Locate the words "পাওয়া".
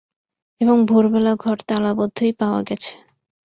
2.39-2.61